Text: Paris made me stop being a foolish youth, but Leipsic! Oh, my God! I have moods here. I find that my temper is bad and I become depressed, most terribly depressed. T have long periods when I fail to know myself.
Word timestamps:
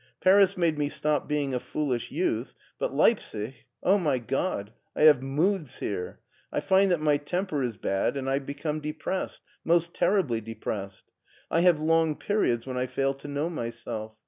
Paris 0.19 0.57
made 0.57 0.79
me 0.79 0.89
stop 0.89 1.27
being 1.29 1.53
a 1.53 1.59
foolish 1.59 2.09
youth, 2.09 2.55
but 2.79 2.91
Leipsic! 2.91 3.67
Oh, 3.83 3.99
my 3.99 4.17
God! 4.17 4.71
I 4.95 5.03
have 5.03 5.21
moods 5.21 5.77
here. 5.77 6.21
I 6.51 6.59
find 6.59 6.89
that 6.91 6.99
my 6.99 7.17
temper 7.17 7.61
is 7.61 7.77
bad 7.77 8.17
and 8.17 8.27
I 8.27 8.39
become 8.39 8.79
depressed, 8.79 9.41
most 9.63 9.93
terribly 9.93 10.41
depressed. 10.41 11.11
T 11.53 11.61
have 11.61 11.79
long 11.79 12.15
periods 12.15 12.65
when 12.65 12.77
I 12.77 12.87
fail 12.87 13.13
to 13.13 13.27
know 13.27 13.47
myself. 13.47 14.13